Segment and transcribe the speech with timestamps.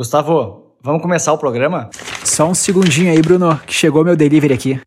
[0.00, 1.90] Gustavo, vamos começar o programa?
[2.24, 4.80] Só um segundinho aí, Bruno, que chegou meu delivery aqui.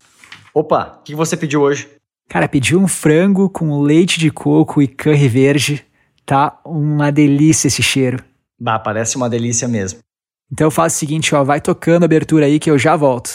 [0.52, 1.88] Opa, o que você pediu hoje?
[2.28, 5.86] Cara, pedi um frango com leite de coco e curry verde.
[6.26, 8.24] Tá uma delícia esse cheiro.
[8.60, 10.00] Bah, parece uma delícia mesmo.
[10.50, 13.30] Então faz o seguinte, ó, vai tocando a abertura aí que eu já volto.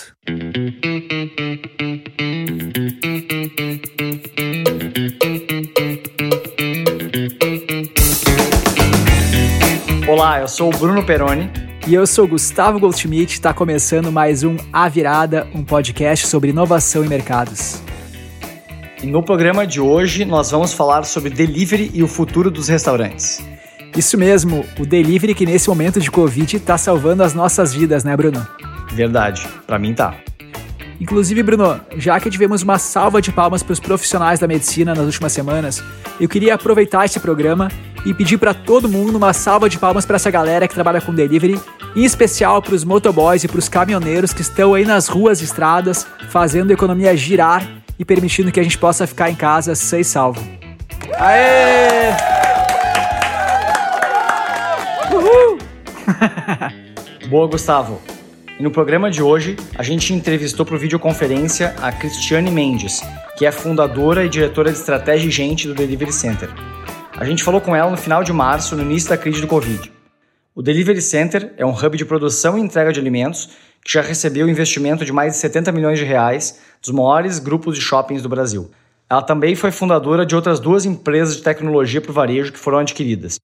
[10.09, 11.68] Olá, eu sou o Bruno Peroni.
[11.89, 17.03] E eu sou Gustavo Goldschmidt, está começando mais um A Virada, um podcast sobre inovação
[17.03, 17.81] e mercados.
[19.01, 23.43] E no programa de hoje nós vamos falar sobre delivery e o futuro dos restaurantes.
[23.97, 28.15] Isso mesmo, o delivery que nesse momento de Covid está salvando as nossas vidas, né,
[28.15, 28.47] Bruno?
[28.93, 30.13] Verdade, para mim tá.
[30.99, 35.05] Inclusive, Bruno, já que tivemos uma salva de palmas para os profissionais da medicina nas
[35.05, 35.81] últimas semanas,
[36.19, 37.69] eu queria aproveitar esse programa
[38.05, 41.13] e pedir para todo mundo uma salva de palmas para essa galera que trabalha com
[41.13, 41.59] delivery,
[41.95, 45.45] em especial para os motoboys e para os caminhoneiros que estão aí nas ruas e
[45.45, 47.65] estradas fazendo a economia girar
[47.97, 50.41] e permitindo que a gente possa ficar em casa sem salvo.
[51.17, 52.11] Aê!
[55.13, 55.57] Uhul!
[57.29, 58.01] Boa, Gustavo.
[58.59, 62.99] E no programa de hoje, a gente entrevistou por videoconferência a Cristiane Mendes,
[63.37, 66.49] que é fundadora e diretora de estratégia e gente do Delivery Center.
[67.15, 69.89] A gente falou com ela no final de março, no início da crise do Covid.
[70.53, 73.49] O Delivery Center é um hub de produção e entrega de alimentos
[73.81, 77.81] que já recebeu investimento de mais de 70 milhões de reais dos maiores grupos de
[77.81, 78.69] shoppings do Brasil.
[79.09, 82.79] Ela também foi fundadora de outras duas empresas de tecnologia para o varejo que foram
[82.79, 83.39] adquiridas.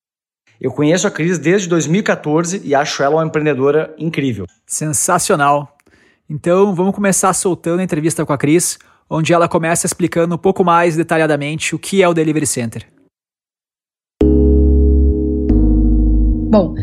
[0.59, 4.45] Eu conheço a Cris desde 2014 e acho ela uma empreendedora incrível.
[4.66, 5.75] Sensacional.
[6.30, 10.64] Então, vamos começar soltando a entrevista com a Cris, onde ela começa explicando um pouco
[10.64, 12.88] mais detalhadamente o que é o Delivery Center.
[16.50, 16.73] Bom,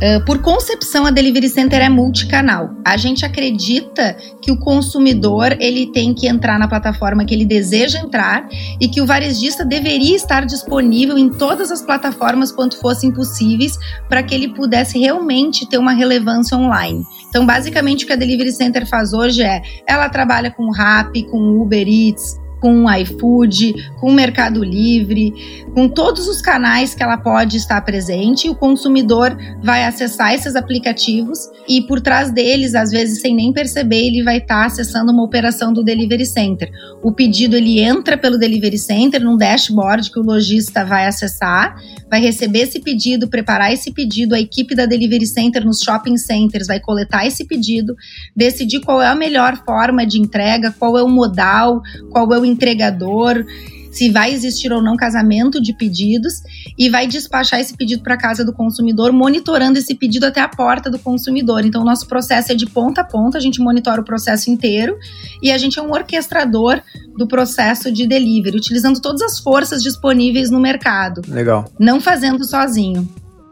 [0.00, 2.70] Uh, por concepção, a Delivery Center é multicanal.
[2.82, 7.98] A gente acredita que o consumidor ele tem que entrar na plataforma que ele deseja
[7.98, 8.48] entrar
[8.80, 13.76] e que o varejista deveria estar disponível em todas as plataformas quanto fossem possíveis
[14.08, 17.04] para que ele pudesse realmente ter uma relevância online.
[17.28, 21.60] Então, basicamente, o que a Delivery Center faz hoje é ela trabalha com Rappi, com
[21.60, 25.32] Uber Eats, com o iFood, com o Mercado Livre,
[25.74, 28.48] com todos os canais que ela pode estar presente.
[28.48, 34.06] O consumidor vai acessar esses aplicativos e por trás deles, às vezes sem nem perceber,
[34.06, 36.70] ele vai estar acessando uma operação do Delivery Center.
[37.02, 41.76] O pedido ele entra pelo Delivery Center num dashboard que o lojista vai acessar,
[42.10, 46.66] vai receber esse pedido, preparar esse pedido, a equipe da Delivery Center nos shopping centers
[46.66, 47.94] vai coletar esse pedido,
[48.34, 52.44] decidir qual é a melhor forma de entrega, qual é o modal, qual é o
[52.50, 53.44] entregador,
[53.90, 56.34] se vai existir ou não casamento de pedidos
[56.78, 60.88] e vai despachar esse pedido para casa do consumidor, monitorando esse pedido até a porta
[60.88, 61.64] do consumidor.
[61.64, 64.96] Então, o nosso processo é de ponta a ponta, a gente monitora o processo inteiro
[65.42, 66.80] e a gente é um orquestrador
[67.16, 71.22] do processo de delivery, utilizando todas as forças disponíveis no mercado.
[71.28, 71.70] Legal.
[71.78, 73.08] Não fazendo sozinho.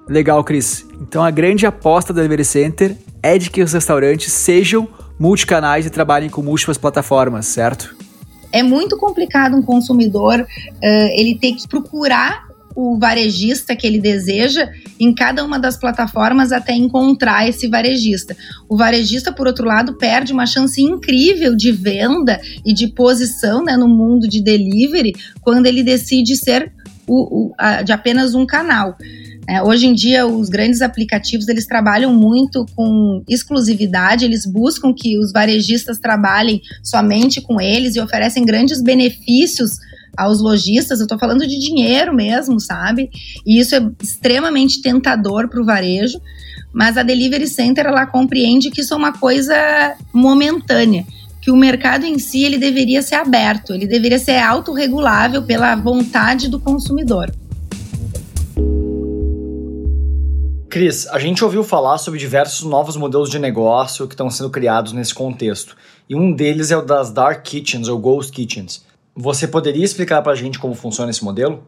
[0.08, 0.86] Legal, Cris.
[1.02, 4.88] Então, a grande aposta do Delivery Center é de que os restaurantes sejam
[5.18, 7.97] multicanais e trabalhem com múltiplas plataformas, certo?
[8.52, 12.48] É muito complicado um consumidor uh, ele ter que procurar
[12.80, 14.70] o varejista que ele deseja
[15.00, 18.36] em cada uma das plataformas até encontrar esse varejista.
[18.68, 23.76] O varejista, por outro lado, perde uma chance incrível de venda e de posição né,
[23.76, 26.72] no mundo de delivery quando ele decide ser
[27.04, 28.96] o, o, a, de apenas um canal.
[29.48, 35.18] É, hoje em dia, os grandes aplicativos eles trabalham muito com exclusividade, eles buscam que
[35.18, 39.70] os varejistas trabalhem somente com eles e oferecem grandes benefícios
[40.14, 41.00] aos lojistas.
[41.00, 43.08] Eu estou falando de dinheiro mesmo, sabe?
[43.46, 46.20] E isso é extremamente tentador para o varejo.
[46.70, 49.54] Mas a Delivery Center ela compreende que isso é uma coisa
[50.12, 51.06] momentânea
[51.40, 56.48] que o mercado em si ele deveria ser aberto, ele deveria ser autorregulável pela vontade
[56.48, 57.32] do consumidor.
[60.68, 64.92] Cris, a gente ouviu falar sobre diversos novos modelos de negócio que estão sendo criados
[64.92, 65.74] nesse contexto.
[66.06, 68.84] E um deles é o das Dark Kitchens ou Ghost Kitchens.
[69.16, 71.64] Você poderia explicar para a gente como funciona esse modelo?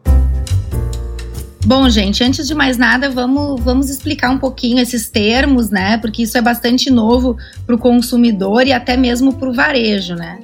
[1.65, 5.97] Bom, gente, antes de mais nada, vamos, vamos explicar um pouquinho esses termos, né?
[5.97, 10.39] Porque isso é bastante novo para o consumidor e até mesmo para o varejo, né?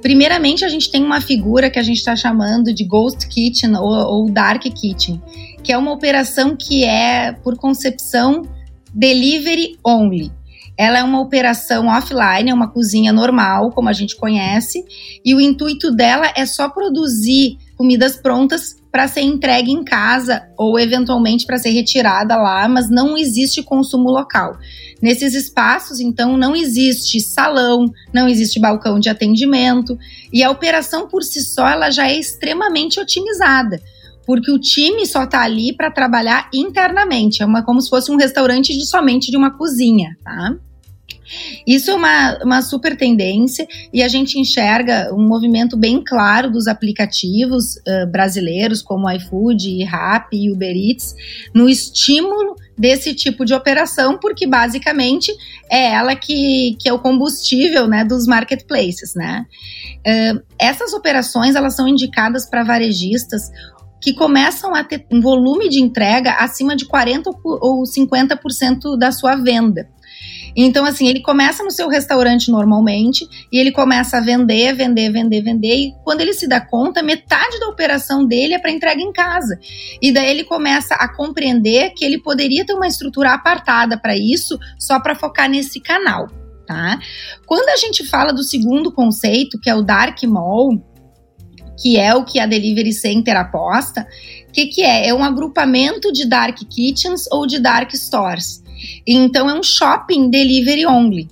[0.00, 3.88] Primeiramente, a gente tem uma figura que a gente está chamando de Ghost Kitchen ou,
[3.88, 5.20] ou Dark Kitchen,
[5.62, 8.42] que é uma operação que é, por concepção,
[8.94, 10.32] delivery only.
[10.76, 14.84] Ela é uma operação offline, é uma cozinha normal, como a gente conhece,
[15.24, 20.78] e o intuito dela é só produzir comidas prontas para ser entregue em casa ou
[20.78, 24.56] eventualmente para ser retirada lá, mas não existe consumo local.
[25.00, 29.96] Nesses espaços, então, não existe salão, não existe balcão de atendimento
[30.32, 33.80] e a operação por si só ela já é extremamente otimizada,
[34.26, 38.16] porque o time só está ali para trabalhar internamente, é uma, como se fosse um
[38.16, 40.56] restaurante de somente de uma cozinha, tá?
[41.66, 46.66] Isso é uma, uma super tendência e a gente enxerga um movimento bem claro dos
[46.66, 51.14] aplicativos uh, brasileiros, como iFood, Rappi e Uber Eats,
[51.54, 55.32] no estímulo desse tipo de operação, porque basicamente
[55.70, 59.14] é ela que, que é o combustível né, dos marketplaces.
[59.14, 59.44] Né?
[59.98, 63.50] Uh, essas operações elas são indicadas para varejistas
[64.00, 69.34] que começam a ter um volume de entrega acima de 40% ou 50% da sua
[69.34, 69.88] venda.
[70.60, 75.40] Então, assim, ele começa no seu restaurante normalmente e ele começa a vender, vender, vender,
[75.40, 75.76] vender.
[75.76, 79.56] E quando ele se dá conta, metade da operação dele é para entrega em casa.
[80.02, 84.58] E daí ele começa a compreender que ele poderia ter uma estrutura apartada para isso,
[84.76, 86.26] só para focar nesse canal.
[86.66, 86.98] Tá?
[87.46, 90.70] Quando a gente fala do segundo conceito, que é o Dark Mall,
[91.80, 94.04] que é o que a Delivery Center aposta,
[94.48, 95.06] o que, que é?
[95.06, 98.60] É um agrupamento de dark kitchens ou de dark stores.
[99.06, 101.28] Então é um shopping delivery only.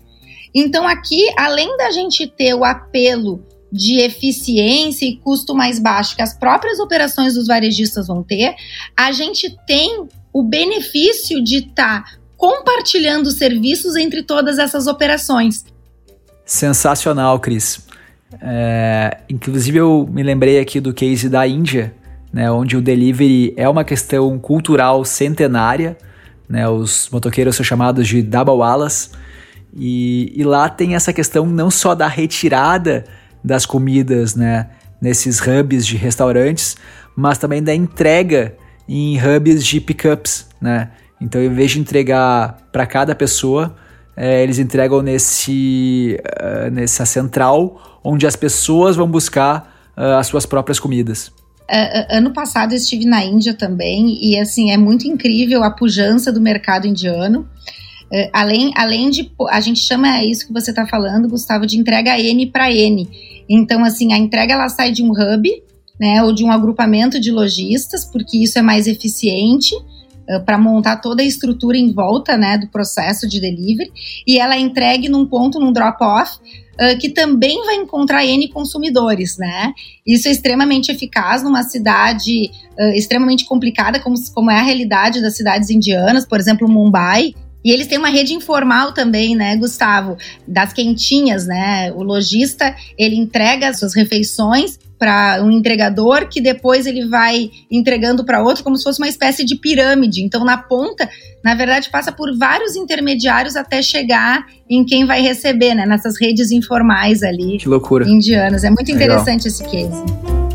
[0.54, 6.22] Então aqui, além da gente ter o apelo de eficiência e custo mais baixo que
[6.22, 8.54] as próprias operações dos varejistas vão ter,
[8.96, 15.64] a gente tem o benefício de estar tá compartilhando serviços entre todas essas operações.
[16.44, 17.84] Sensacional, Cris.
[18.40, 21.94] É, inclusive eu me lembrei aqui do case da Índia,
[22.32, 25.96] né, onde o delivery é uma questão cultural centenária,
[26.48, 26.69] né?
[26.69, 29.10] Os motoqueiros são chamados de dabawalas.
[29.75, 33.04] E, e lá tem essa questão não só da retirada
[33.43, 34.70] das comidas, né?
[35.00, 36.76] Nesses hubs de restaurantes,
[37.14, 38.56] mas também da entrega
[38.88, 40.90] em hubs de pickups, né?
[41.20, 43.75] Então, em vez de entregar para cada pessoa,
[44.16, 50.46] é, eles entregam nesse, uh, nessa central onde as pessoas vão buscar uh, as suas
[50.46, 51.32] próprias comidas.
[52.10, 56.40] Ano passado eu estive na Índia também e assim é muito incrível a pujança do
[56.40, 57.48] mercado indiano.
[58.06, 62.18] Uh, além, além de a gente chama isso que você está falando, Gustavo, de entrega
[62.18, 63.08] N para N.
[63.48, 65.50] Então assim a entrega ela sai de um hub,
[65.98, 70.96] né, ou de um agrupamento de lojistas, porque isso é mais eficiente uh, para montar
[70.98, 73.90] toda a estrutura em volta, né, do processo de delivery.
[74.24, 76.38] E ela é entregue num ponto, num drop-off
[76.81, 79.73] uh, que também vai encontrar N consumidores, né?
[80.06, 85.37] Isso é extremamente eficaz numa cidade uh, extremamente complicada, como, como é a realidade das
[85.37, 87.34] cidades indianas, por exemplo, Mumbai,
[87.64, 90.17] e eles têm uma rede informal também, né, Gustavo?
[90.46, 91.90] Das quentinhas, né?
[91.93, 98.25] O lojista, ele entrega as suas refeições para um entregador que depois ele vai entregando
[98.25, 100.22] para outro como se fosse uma espécie de pirâmide.
[100.22, 101.08] Então, na ponta,
[101.44, 105.87] na verdade, passa por vários intermediários até chegar em quem vai receber, né?
[105.87, 107.58] Nessas redes informais ali.
[107.58, 108.08] Que loucura.
[108.08, 108.64] Indianas.
[108.64, 109.48] É muito interessante Legal.
[109.48, 110.45] esse case.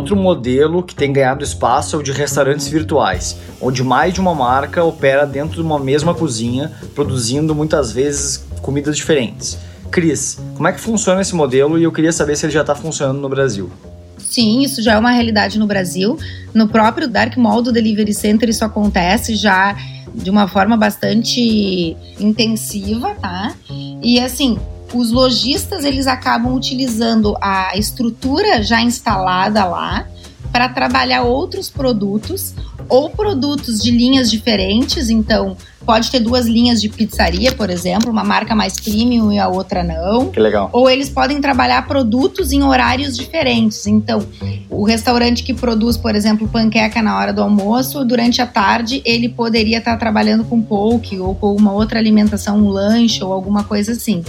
[0.00, 4.34] Outro modelo que tem ganhado espaço é o de restaurantes virtuais, onde mais de uma
[4.34, 9.58] marca opera dentro de uma mesma cozinha, produzindo muitas vezes comidas diferentes.
[9.90, 12.74] Cris, como é que funciona esse modelo e eu queria saber se ele já está
[12.74, 13.70] funcionando no Brasil.
[14.16, 16.16] Sim, isso já é uma realidade no Brasil.
[16.54, 19.76] No próprio Dark Mall do Delivery Center isso acontece já
[20.14, 23.54] de uma forma bastante intensiva, tá?
[24.02, 24.58] E assim,
[24.92, 30.06] os lojistas eles acabam utilizando a estrutura já instalada lá
[30.52, 32.54] para trabalhar outros produtos
[32.88, 35.10] ou produtos de linhas diferentes.
[35.10, 35.56] Então,
[35.86, 39.82] pode ter duas linhas de pizzaria, por exemplo, uma marca mais premium e a outra
[39.82, 40.30] não.
[40.30, 40.68] Que legal.
[40.72, 43.86] Ou eles podem trabalhar produtos em horários diferentes.
[43.86, 44.26] Então,
[44.68, 49.28] o restaurante que produz, por exemplo, panqueca na hora do almoço, durante a tarde ele
[49.28, 53.92] poderia estar trabalhando com poke ou com uma outra alimentação, um lanche ou alguma coisa
[53.92, 54.22] assim.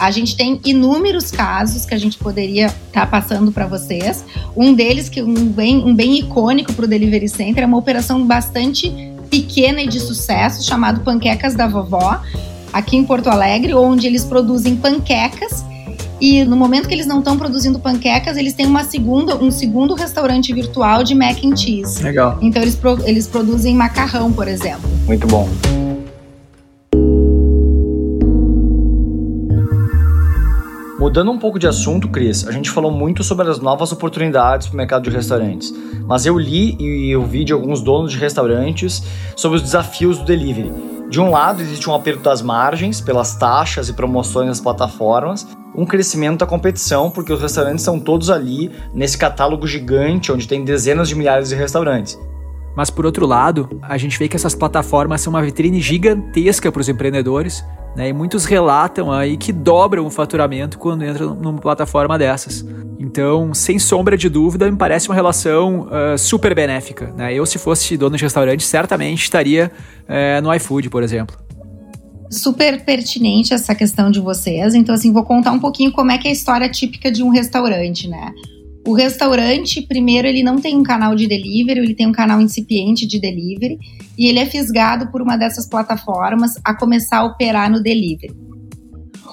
[0.00, 4.24] A gente tem inúmeros casos que a gente poderia estar tá passando para vocês.
[4.56, 8.26] Um deles, que um bem, um bem icônico para o Delivery Center, é uma operação
[8.26, 8.90] bastante
[9.28, 12.18] pequena e de sucesso, chamado Panquecas da Vovó,
[12.72, 15.64] aqui em Porto Alegre, onde eles produzem panquecas
[16.18, 19.94] e no momento que eles não estão produzindo panquecas, eles têm uma segunda, um segundo
[19.94, 22.02] restaurante virtual de mac and cheese.
[22.02, 22.38] Legal.
[22.42, 24.88] Então eles, pro, eles produzem macarrão, por exemplo.
[25.06, 25.48] Muito bom.
[31.00, 34.74] Mudando um pouco de assunto, Cris, a gente falou muito sobre as novas oportunidades para
[34.74, 35.72] o mercado de restaurantes,
[36.06, 39.02] mas eu li e ouvi de alguns donos de restaurantes
[39.34, 40.70] sobre os desafios do delivery.
[41.08, 45.86] De um lado, existe um aperto das margens pelas taxas e promoções das plataformas, um
[45.86, 51.08] crescimento da competição, porque os restaurantes estão todos ali nesse catálogo gigante onde tem dezenas
[51.08, 52.18] de milhares de restaurantes.
[52.76, 56.80] Mas por outro lado, a gente vê que essas plataformas são uma vitrine gigantesca para
[56.80, 57.64] os empreendedores,
[57.96, 58.08] né?
[58.08, 62.64] E muitos relatam aí que dobram o faturamento quando entram numa plataforma dessas.
[62.98, 67.12] Então, sem sombra de dúvida, me parece uma relação uh, super benéfica.
[67.16, 67.34] Né?
[67.34, 69.72] Eu, se fosse dono de restaurante, certamente estaria
[70.04, 71.36] uh, no iFood, por exemplo
[72.30, 74.74] super pertinente essa questão de vocês.
[74.74, 77.28] Então, assim, vou contar um pouquinho como é que é a história típica de um
[77.30, 78.32] restaurante, né?
[78.86, 83.06] O restaurante, primeiro, ele não tem um canal de delivery, ele tem um canal incipiente
[83.06, 83.78] de delivery
[84.16, 88.34] e ele é fisgado por uma dessas plataformas a começar a operar no delivery.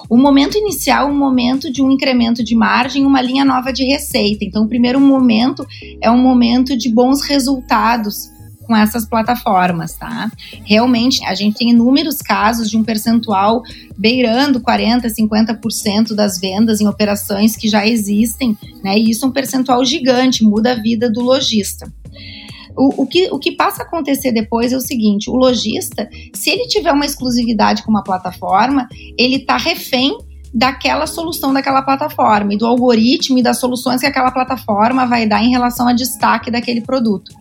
[0.08, 3.84] O momento inicial é um momento de um incremento de margem, uma linha nova de
[3.84, 4.44] receita.
[4.44, 5.66] Então, o primeiro momento
[6.00, 8.30] é um momento de bons resultados
[8.68, 10.30] com essas plataformas, tá?
[10.64, 13.62] Realmente, a gente tem inúmeros casos de um percentual
[13.96, 18.98] beirando 40%, 50% das vendas em operações que já existem, né?
[18.98, 21.90] E isso é um percentual gigante, muda a vida do lojista.
[22.76, 26.50] O, o, que, o que passa a acontecer depois é o seguinte: o lojista, se
[26.50, 28.86] ele tiver uma exclusividade com uma plataforma,
[29.18, 30.16] ele está refém
[30.52, 35.42] daquela solução daquela plataforma e do algoritmo e das soluções que aquela plataforma vai dar
[35.42, 37.32] em relação ao destaque daquele produto.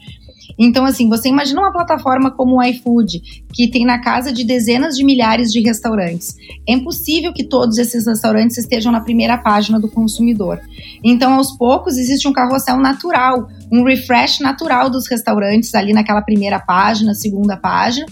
[0.57, 3.21] Então, assim, você imagina uma plataforma como o iFood,
[3.53, 6.35] que tem na casa de dezenas de milhares de restaurantes.
[6.67, 10.59] É impossível que todos esses restaurantes estejam na primeira página do consumidor.
[11.03, 16.59] Então, aos poucos, existe um carrossel natural, um refresh natural dos restaurantes ali naquela primeira
[16.59, 18.05] página, segunda página.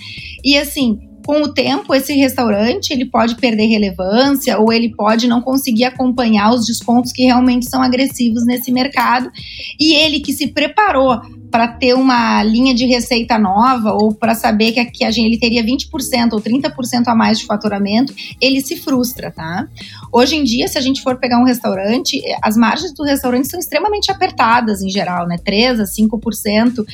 [0.43, 5.41] E assim, com o tempo, esse restaurante ele pode perder relevância ou ele pode não
[5.41, 9.32] conseguir acompanhar os descontos que realmente são agressivos nesse mercado.
[9.79, 14.72] E ele que se preparou para ter uma linha de receita nova ou para saber
[14.74, 18.75] que, que a gente, ele teria 20% ou 30% a mais de faturamento, ele se
[18.75, 19.67] frustra, tá?
[20.12, 23.60] Hoje em dia, se a gente for pegar um restaurante, as margens do restaurante são
[23.60, 25.38] extremamente apertadas em geral, né?
[25.44, 26.86] 3 a 5%.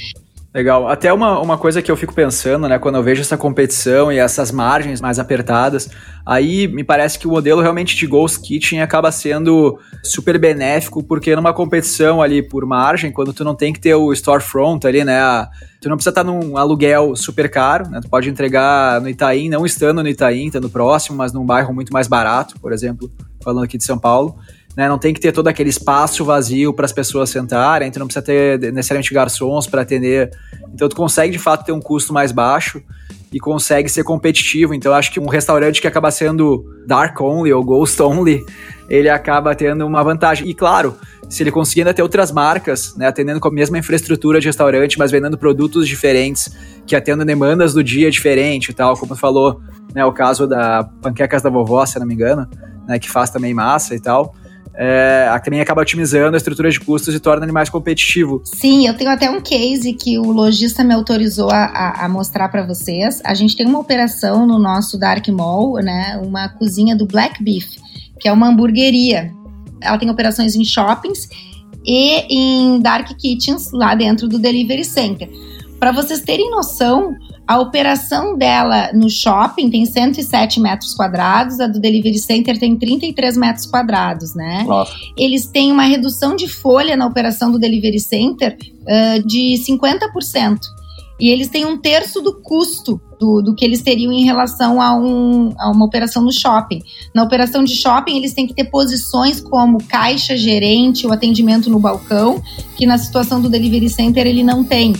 [0.53, 0.89] Legal.
[0.89, 4.17] Até uma, uma coisa que eu fico pensando, né, quando eu vejo essa competição e
[4.17, 5.89] essas margens mais apertadas,
[6.25, 11.33] aí me parece que o modelo realmente de Ghost Kitchen acaba sendo super benéfico, porque
[11.37, 15.47] numa competição ali por margem, quando tu não tem que ter o storefront ali, né,
[15.79, 19.65] tu não precisa estar num aluguel super caro, né, tu pode entregar no Itaim, não
[19.65, 23.09] estando no Itaim, estando próximo, mas num bairro muito mais barato, por exemplo,
[23.41, 24.35] falando aqui de São Paulo,
[24.75, 24.87] né?
[24.87, 28.23] Não tem que ter todo aquele espaço vazio para as pessoas sentarem, tu não precisa
[28.23, 30.31] ter necessariamente garçons para atender.
[30.73, 32.81] Então tu consegue de fato ter um custo mais baixo
[33.31, 34.73] e consegue ser competitivo.
[34.73, 38.43] Então acho que um restaurante que acaba sendo dark only ou ghost only,
[38.89, 40.49] ele acaba tendo uma vantagem.
[40.49, 40.95] E claro,
[41.29, 44.97] se ele conseguir ainda ter outras marcas, né, atendendo com a mesma infraestrutura de restaurante,
[44.97, 46.51] mas vendendo produtos diferentes,
[46.85, 49.61] que atendam demandas do dia diferente e tal, como falou,
[49.93, 52.49] né, o caso da Panquecas da Vovó, se não me engano,
[52.85, 54.35] né, que faz também massa e tal
[54.73, 58.41] é, também acaba otimizando a estrutura de custos e torna ele mais competitivo.
[58.43, 62.49] Sim, eu tenho até um case que o lojista me autorizou a, a, a mostrar
[62.49, 63.21] para vocês.
[63.23, 66.19] A gente tem uma operação no nosso Dark Mall, né?
[66.23, 67.67] Uma cozinha do Black Beef,
[68.19, 69.31] que é uma hamburgueria.
[69.81, 71.27] Ela tem operações em shoppings
[71.85, 75.29] e em dark kitchens lá dentro do delivery center.
[75.81, 77.15] Para vocês terem noção,
[77.47, 83.35] a operação dela no shopping tem 107 metros quadrados, a do Delivery Center tem 33
[83.35, 84.63] metros quadrados, né?
[84.63, 84.93] Nossa.
[85.17, 90.59] Eles têm uma redução de folha na operação do Delivery Center uh, de 50%.
[91.19, 94.95] E eles têm um terço do custo do, do, que eles teriam em relação a,
[94.95, 96.83] um, a, uma operação no shopping.
[97.13, 101.79] Na operação de shopping, eles têm que ter posições como caixa, gerente, o atendimento no
[101.79, 102.39] balcão,
[102.77, 104.93] que na situação do delivery center ele não tem.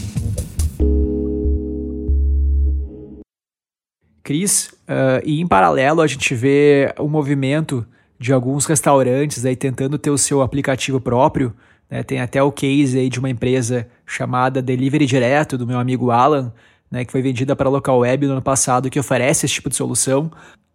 [4.23, 7.85] Cris, uh, e em paralelo a gente vê o movimento
[8.19, 11.53] de alguns restaurantes aí tentando ter o seu aplicativo próprio.
[11.89, 12.03] Né?
[12.03, 16.53] Tem até o case aí de uma empresa chamada Delivery Direto, do meu amigo Alan,
[16.89, 19.69] né, que foi vendida para a Local Web no ano passado, que oferece esse tipo
[19.69, 20.29] de solução.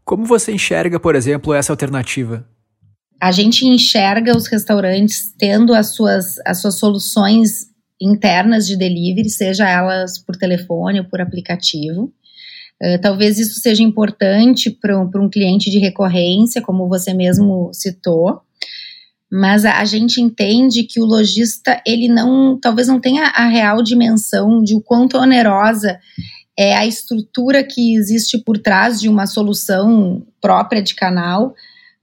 [0.04, 2.44] Como você enxerga, por exemplo, essa alternativa?
[3.20, 7.66] A gente enxerga os restaurantes tendo as suas, as suas soluções
[8.00, 12.12] internas de delivery, seja elas por telefone ou por aplicativo.
[12.82, 18.42] Uh, talvez isso seja importante para um cliente de recorrência, como você mesmo citou,
[19.30, 23.82] mas a, a, gente entende que o lojista ele não, talvez não tenha a real
[23.82, 25.98] dimensão de o quanto onerosa
[26.58, 31.54] é a estrutura que existe por trás de uma solução própria de canal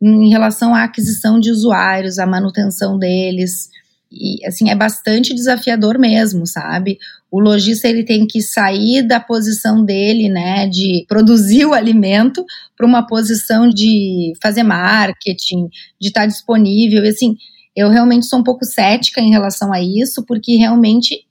[0.01, 3.69] em relação à aquisição de usuários, à manutenção deles,
[4.13, 6.97] e assim é bastante desafiador mesmo, sabe?
[7.31, 12.45] O lojista ele tem que sair da posição dele, né, de produzir o alimento
[12.77, 15.67] para uma posição de fazer marketing,
[15.99, 17.35] de estar disponível, e assim,
[17.75, 21.25] eu realmente sou um pouco cética em relação a isso, porque realmente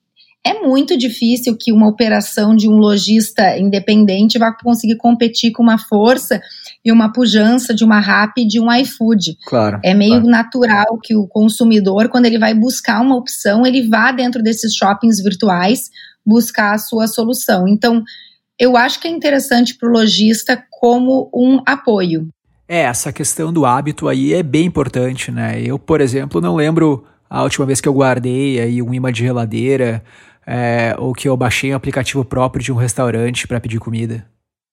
[0.44, 5.78] é muito difícil que uma operação de um lojista independente vá conseguir competir com uma
[5.78, 6.40] força
[6.84, 9.36] e uma pujança de uma Rappi e de um iFood.
[9.46, 9.80] Claro.
[9.84, 10.28] É meio claro.
[10.28, 15.22] natural que o consumidor, quando ele vai buscar uma opção, ele vá dentro desses shoppings
[15.22, 15.90] virtuais
[16.24, 17.68] buscar a sua solução.
[17.68, 18.02] Então,
[18.58, 22.28] eu acho que é interessante para o lojista como um apoio.
[22.68, 25.60] É, essa questão do hábito aí é bem importante, né?
[25.60, 29.20] Eu, por exemplo, não lembro a última vez que eu guardei aí um imã de
[29.20, 30.02] geladeira
[30.46, 34.24] é, ou que eu baixei um aplicativo próprio de um restaurante para pedir comida.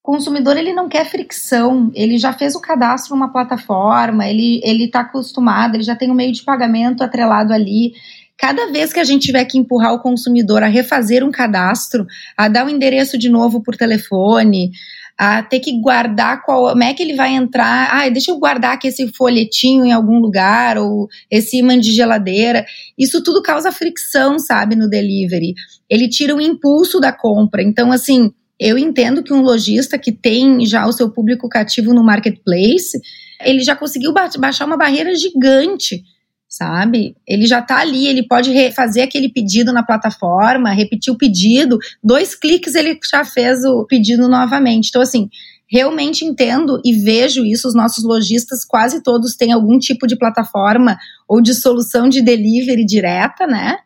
[0.10, 4.86] O consumidor ele não quer fricção, ele já fez o cadastro numa plataforma, ele ele
[4.86, 7.94] está acostumado, ele já tem um meio de pagamento atrelado ali.
[8.36, 12.48] Cada vez que a gente tiver que empurrar o consumidor a refazer um cadastro, a
[12.48, 14.72] dar o um endereço de novo por telefone,
[15.16, 17.90] a ter que guardar qual, como é que ele vai entrar.
[17.92, 22.66] Ah, deixa eu guardar aqui esse folhetinho em algum lugar, ou esse imã de geladeira.
[22.98, 25.54] Isso tudo causa fricção, sabe, no delivery.
[25.88, 27.62] Ele tira o impulso da compra.
[27.62, 32.04] Então, assim, eu entendo que um lojista que tem já o seu público cativo no
[32.04, 33.00] marketplace,
[33.42, 36.04] ele já conseguiu baixar uma barreira gigante
[36.50, 37.16] sabe?
[37.28, 42.34] Ele já está ali, ele pode fazer aquele pedido na plataforma, repetir o pedido, dois
[42.34, 44.88] cliques ele já fez o pedido novamente.
[44.90, 45.30] Então, assim,
[45.72, 47.68] realmente entendo e vejo isso.
[47.68, 50.98] Os nossos lojistas, quase todos, têm algum tipo de plataforma
[51.28, 53.78] ou de solução de delivery direta, né?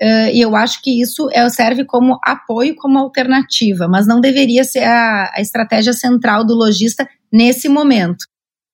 [0.00, 4.62] Uh, e eu acho que isso é, serve como apoio, como alternativa, mas não deveria
[4.62, 8.26] ser a, a estratégia central do lojista nesse momento.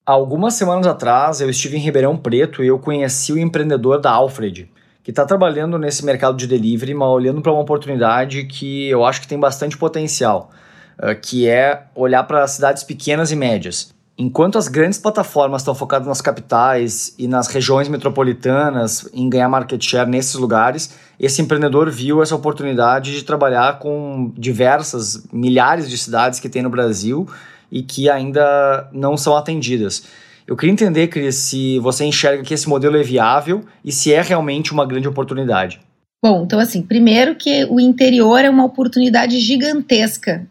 [0.05, 4.69] Algumas semanas atrás eu estive em Ribeirão Preto e eu conheci o empreendedor da Alfred,
[5.01, 9.21] que está trabalhando nesse mercado de delivery, mas olhando para uma oportunidade que eu acho
[9.21, 10.51] que tem bastante potencial,
[10.99, 13.95] uh, que é olhar para cidades pequenas e médias.
[14.17, 19.83] Enquanto as grandes plataformas estão focadas nas capitais e nas regiões metropolitanas em ganhar market
[19.83, 26.39] share nesses lugares, esse empreendedor viu essa oportunidade de trabalhar com diversas milhares de cidades
[26.39, 27.27] que tem no Brasil
[27.71, 30.05] e que ainda não são atendidas.
[30.47, 34.21] Eu queria entender, Cris, se você enxerga que esse modelo é viável e se é
[34.21, 35.81] realmente uma grande oportunidade.
[36.23, 40.47] Bom, então assim, primeiro que o interior é uma oportunidade gigantesca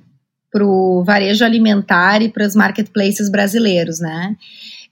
[0.51, 4.35] para o varejo alimentar e para os marketplaces brasileiros, né?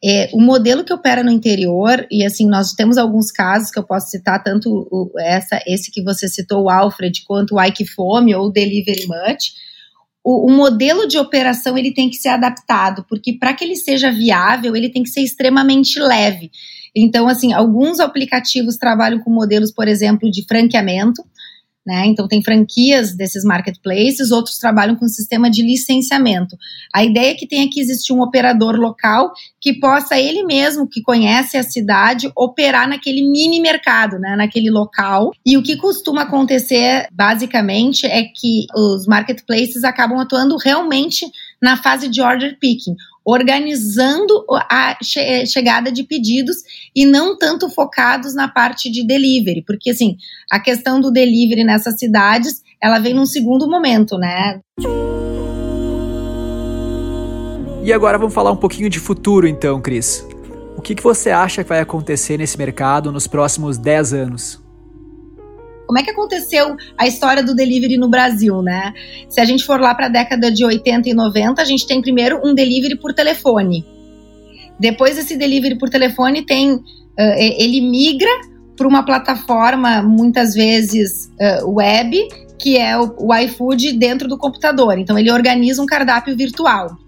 [0.01, 3.83] É, o modelo que opera no interior, e assim, nós temos alguns casos que eu
[3.83, 8.33] posso citar, tanto o, essa, esse que você citou, o Alfred, quanto o Ike Fome
[8.33, 9.51] ou o Delivery Much,
[10.23, 14.09] o, o, modelo de operação ele tem que ser adaptado, porque para que ele seja
[14.09, 16.49] viável, ele tem que ser extremamente leve.
[16.95, 21.23] Então, assim, alguns aplicativos trabalham com modelos, por exemplo, de franqueamento,
[21.89, 22.05] né?
[22.05, 26.55] Então, tem franquias desses marketplaces, outros trabalham com sistema de licenciamento.
[26.93, 31.01] A ideia é que tenha que existir um operador local que possa, ele mesmo, que
[31.01, 34.35] conhece a cidade, operar naquele mini mercado, né?
[34.35, 35.31] naquele local.
[35.43, 41.25] E o que costuma acontecer, basicamente, é que os marketplaces acabam atuando realmente
[41.59, 42.95] na fase de order picking
[43.29, 46.57] organizando a che chegada de pedidos
[46.95, 50.17] e não tanto focados na parte de delivery, porque assim,
[50.49, 54.59] a questão do delivery nessas cidades, ela vem num segundo momento, né?
[57.83, 60.25] E agora vamos falar um pouquinho de futuro então, Cris.
[60.75, 64.68] O que, que você acha que vai acontecer nesse mercado nos próximos 10 anos?
[65.89, 68.93] Como é que aconteceu a história do delivery no Brasil, né?
[69.27, 71.99] Se a gente for lá para a década de 80 e 90, a gente tem
[71.99, 73.83] primeiro um delivery por telefone.
[74.79, 76.83] Depois esse delivery por telefone tem, uh,
[77.17, 78.29] ele migra
[78.77, 82.15] para uma plataforma muitas vezes uh, web,
[82.59, 84.99] que é o, o iFood dentro do computador.
[84.99, 86.99] Então ele organiza um cardápio virtual.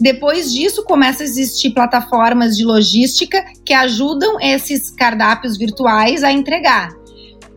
[0.00, 7.00] Depois disso, começa a existir plataformas de logística que ajudam esses cardápios virtuais a entregar.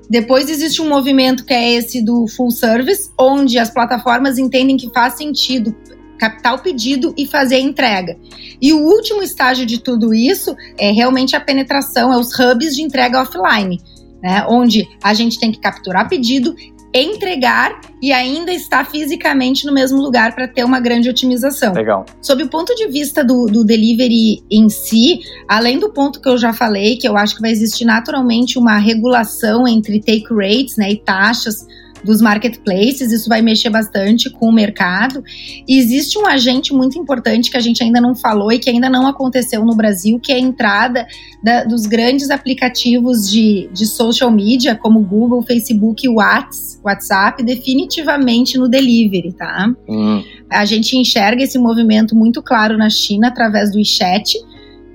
[0.10, 4.89] Depois existe um movimento que é esse do full service, onde as plataformas entendem que
[4.94, 5.76] faz sentido
[6.20, 8.18] captar o pedido e fazer a entrega.
[8.62, 12.82] E o último estágio de tudo isso é realmente a penetração, é os hubs de
[12.82, 13.82] entrega offline,
[14.22, 14.46] né?
[14.48, 16.56] Onde a gente tem que capturar pedido
[16.94, 21.74] entregar e ainda estar fisicamente no mesmo lugar para ter uma grande otimização.
[21.74, 22.06] Legal.
[22.22, 26.38] Sob o ponto de vista do, do, delivery em si, além do ponto que eu
[26.38, 30.92] já falei, que eu acho que vai existir naturalmente uma regulação entre take rates né,
[30.92, 31.66] e taxas
[32.04, 35.24] dos marketplaces, isso vai mexer bastante com o mercado.
[35.68, 38.89] E existe um agente muito importante que a gente ainda não falou e que ainda
[38.89, 41.08] não aconteceu no Brasil, que é a entrada
[41.44, 48.68] da, dos grandes aplicativos de, de social media, como Google, Facebook e WhatsApp, definitivamente no
[48.68, 49.74] delivery, tá?
[49.88, 50.24] Hum.
[50.50, 54.38] A gente enxerga esse movimento muito claro na China através do WeChat,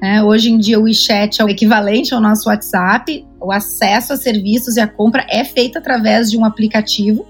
[0.00, 0.22] né?
[0.22, 3.26] Hoje em dia, o WeChat é o equivalente ao nosso WhatsApp.
[3.40, 7.26] O acesso a serviços e a compra é feito através de um aplicativo.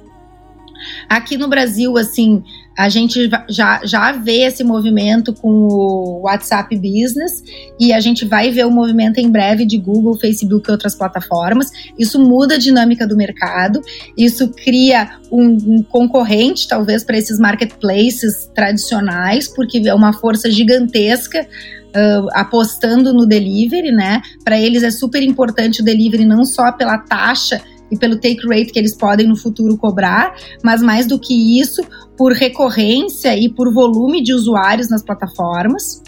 [1.09, 2.43] Aqui no Brasil, assim,
[2.77, 7.43] a gente já, já vê esse movimento com o WhatsApp Business
[7.81, 11.71] e a gente vai ver o movimento em breve de Google, Facebook e outras plataformas.
[11.99, 13.81] Isso muda a dinâmica do mercado,
[14.17, 21.47] isso cria um, um concorrente, talvez, para esses marketplaces tradicionais, porque é uma força gigantesca
[21.89, 24.21] uh, apostando no delivery, né?
[24.45, 28.73] Para eles é super importante o delivery não só pela taxa e pelo take rate
[28.73, 31.83] que eles podem no futuro cobrar, mas mais do que isso,
[32.17, 36.03] por recorrência e por volume de usuários nas plataformas.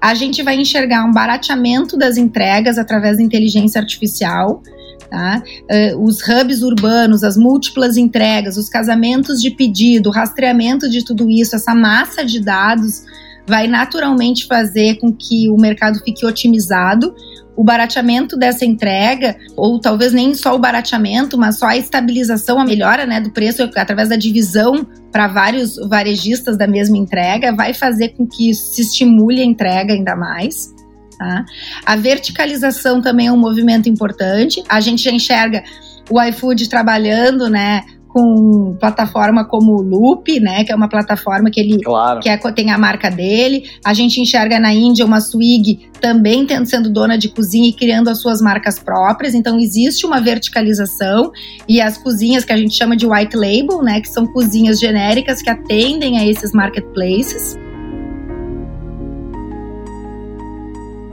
[0.00, 4.62] A gente vai enxergar um barateamento das entregas através da inteligência artificial.
[5.10, 5.42] Tá?
[5.70, 11.30] Uh, os hubs urbanos, as múltiplas entregas, os casamentos de pedido, o rastreamento de tudo
[11.30, 13.04] isso, essa massa de dados
[13.48, 17.14] vai naturalmente fazer com que o mercado fique otimizado.
[17.56, 22.64] O barateamento dessa entrega, ou talvez nem só o barateamento, mas só a estabilização, a
[22.64, 28.10] melhora né, do preço através da divisão para vários varejistas da mesma entrega, vai fazer
[28.10, 30.72] com que se estimule a entrega ainda mais.
[31.18, 31.44] Tá?
[31.84, 34.62] A verticalização também é um movimento importante.
[34.68, 35.64] A gente já enxerga
[36.08, 37.82] o iFood trabalhando, né,
[38.18, 42.18] com plataforma como o Loop, né, que é uma plataforma que ele claro.
[42.18, 43.70] que é, tem a marca dele.
[43.84, 48.08] A gente enxerga na Índia uma Swig também tendo, sendo dona de cozinha e criando
[48.08, 49.34] as suas marcas próprias.
[49.34, 51.30] Então existe uma verticalização
[51.68, 55.40] e as cozinhas que a gente chama de white label, né, que são cozinhas genéricas
[55.40, 57.56] que atendem a esses marketplaces.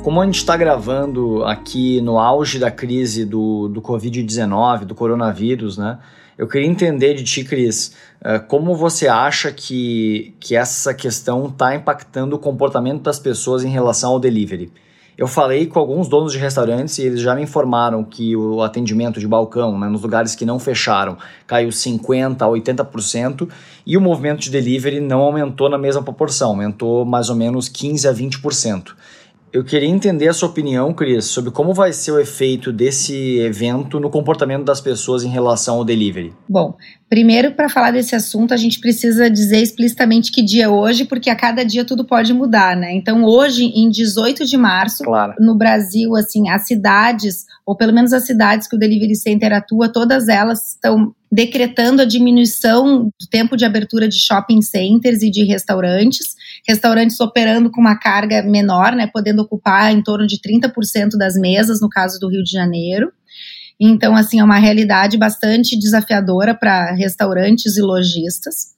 [0.03, 5.77] Como a gente está gravando aqui no auge da crise do, do Covid-19, do coronavírus,
[5.77, 5.99] né?
[6.37, 11.73] Eu queria entender de ti, Cris, eh, como você acha que, que essa questão está
[11.73, 14.69] impactando o comportamento das pessoas em relação ao delivery?
[15.17, 19.17] Eu falei com alguns donos de restaurantes e eles já me informaram que o atendimento
[19.17, 21.17] de balcão, né, nos lugares que não fecharam,
[21.47, 23.47] caiu 50% a 80%
[23.85, 28.09] e o movimento de delivery não aumentou na mesma proporção, aumentou mais ou menos 15%
[28.09, 28.93] a 20%.
[29.55, 34.01] Eu queria entender a sua opinião, Cris, sobre como vai ser o efeito desse evento
[34.01, 36.33] no comportamento das pessoas em relação ao delivery.
[36.49, 36.75] Bom,
[37.07, 41.29] primeiro, para falar desse assunto, a gente precisa dizer explicitamente que dia é hoje, porque
[41.29, 42.93] a cada dia tudo pode mudar, né?
[42.95, 45.35] Então, hoje, em 18 de março, claro.
[45.39, 49.87] no Brasil, assim, as cidades, ou pelo menos as cidades que o Delivery Center atua,
[49.87, 55.43] todas elas estão decretando a diminuição do tempo de abertura de shopping centers e de
[55.43, 56.33] restaurantes,
[56.65, 61.81] restaurantes operando com uma carga menor, né, podendo ocupar em torno de 30% das mesas,
[61.81, 63.11] no caso do Rio de Janeiro.
[63.77, 68.73] Então, assim, é uma realidade bastante desafiadora para restaurantes e lojistas.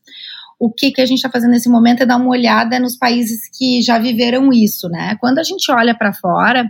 [0.60, 3.42] O que, que a gente está fazendo nesse momento é dar uma olhada nos países
[3.56, 5.16] que já viveram isso, né?
[5.20, 6.68] Quando a gente olha para fora,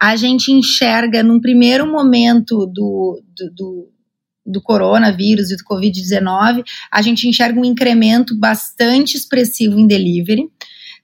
[0.00, 3.93] a gente enxerga num primeiro momento do, do, do
[4.44, 10.48] do coronavírus e do Covid-19, a gente enxerga um incremento bastante expressivo em delivery.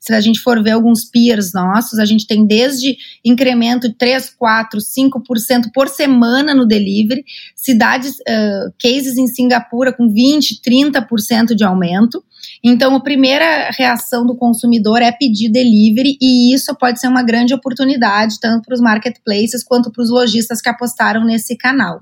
[0.01, 4.31] Se a gente for ver alguns peers nossos, a gente tem desde incremento de 3,
[4.31, 7.23] 4, 5% por semana no delivery,
[7.55, 12.25] cidades, uh, cases em Singapura com 20, 30% de aumento.
[12.65, 17.53] Então, a primeira reação do consumidor é pedir delivery, e isso pode ser uma grande
[17.53, 22.01] oportunidade, tanto para os marketplaces quanto para os lojistas que apostaram nesse canal.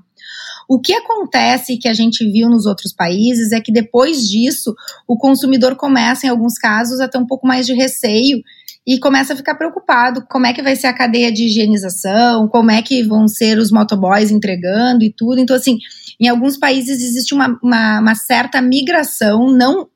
[0.69, 4.75] O que acontece que a gente viu nos outros países é que depois disso
[5.07, 8.39] o consumidor começa, em alguns casos, a ter um pouco mais de receio
[8.85, 12.69] e começa a ficar preocupado como é que vai ser a cadeia de higienização, como
[12.69, 15.39] é que vão ser os motoboys entregando e tudo.
[15.39, 15.79] Então, assim,
[16.19, 19.89] em alguns países existe uma, uma, uma certa migração, não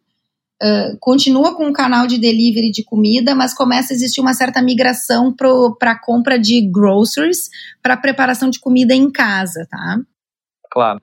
[0.62, 4.62] Uh, continua com o canal de delivery de comida, mas começa a existir uma certa
[4.62, 7.50] migração para a compra de groceries,
[7.82, 10.00] para preparação de comida em casa, tá?
[10.74, 11.00] Claro.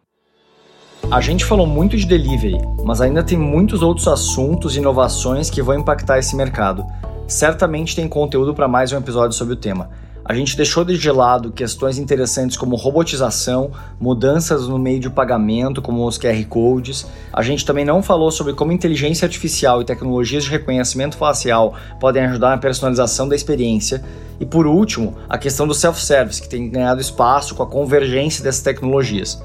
[1.08, 5.62] A gente falou muito de delivery, mas ainda tem muitos outros assuntos e inovações que
[5.62, 6.84] vão impactar esse mercado.
[7.28, 9.88] Certamente tem conteúdo para mais um episódio sobre o tema.
[10.24, 16.04] A gente deixou de lado questões interessantes como robotização, mudanças no meio de pagamento, como
[16.04, 17.06] os QR Codes.
[17.32, 22.24] A gente também não falou sobre como inteligência artificial e tecnologias de reconhecimento facial podem
[22.24, 24.04] ajudar na personalização da experiência.
[24.40, 28.62] E por último, a questão do self-service, que tem ganhado espaço com a convergência dessas
[28.62, 29.40] tecnologias.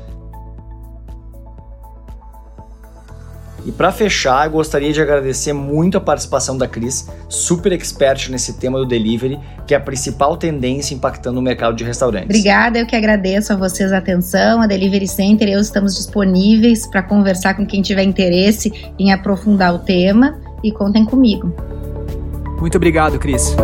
[3.65, 8.53] E para fechar, eu gostaria de agradecer muito a participação da Cris, super expert nesse
[8.53, 12.25] tema do delivery, que é a principal tendência impactando o mercado de restaurantes.
[12.25, 17.01] Obrigada, eu que agradeço a vocês a atenção, a Delivery Center, eu estamos disponíveis para
[17.01, 21.51] conversar com quem tiver interesse em aprofundar o tema e contem comigo.
[22.59, 23.55] Muito obrigado, Cris.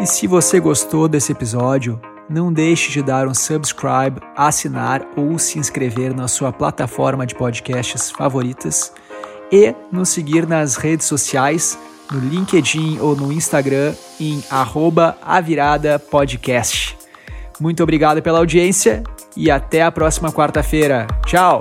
[0.00, 5.58] E se você gostou desse episódio, não deixe de dar um subscribe, assinar ou se
[5.58, 8.94] inscrever na sua plataforma de podcasts favoritas
[9.52, 11.78] e nos seguir nas redes sociais,
[12.10, 14.42] no LinkedIn ou no Instagram em
[15.20, 16.96] @aviradapodcast.
[17.60, 19.02] Muito obrigado pela audiência
[19.36, 21.06] e até a próxima quarta-feira.
[21.26, 21.60] Tchau!